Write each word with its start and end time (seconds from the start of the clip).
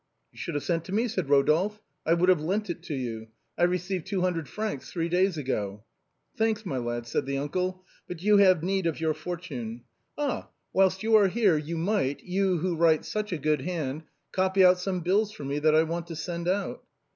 "You 0.31 0.39
should 0.39 0.55
have 0.55 0.63
sent 0.63 0.83
to 0.85 0.91
me," 0.91 1.07
said 1.07 1.29
Rodolphe." 1.29 1.79
I 2.07 2.15
would 2.15 2.29
have 2.29 2.41
lent 2.41 2.71
it 2.71 2.89
you, 2.89 3.27
I 3.55 3.61
received 3.65 4.07
two 4.07 4.21
hundred 4.21 4.49
francs 4.49 4.89
three 4.91 5.09
days 5.09 5.37
ngo." 5.37 5.43
100 5.53 5.53
THE 5.53 5.53
BOHEMIANS 5.53 5.89
OF 5.93 5.93
THE 5.93 5.97
LATIN 6.33 6.33
QUARTER." 6.33 6.37
Thanks, 6.39 6.65
my 6.65 6.77
lad," 6.79 7.07
said 7.07 7.25
the 7.27 7.37
uncle;" 7.37 7.85
but 8.07 8.23
you 8.23 8.37
have 8.37 8.63
need 8.63 8.87
of 8.87 8.99
your 8.99 9.13
fortune. 9.13 9.83
Ah! 10.17 10.49
whilst 10.73 11.03
you 11.03 11.15
are 11.15 11.27
here, 11.27 11.55
you 11.55 11.77
might, 11.77 12.23
you 12.23 12.57
who 12.57 12.75
write 12.75 13.05
such 13.05 13.31
a 13.31 13.37
good 13.37 13.61
hand, 13.61 14.01
copy 14.31 14.65
out 14.65 14.79
some 14.79 15.01
bills 15.01 15.31
for 15.31 15.45
me 15.45 15.59
that 15.59 15.75
I 15.75 15.83
want 15.83 16.07
to 16.07 16.15
send 16.15 16.47
out." 16.47 16.83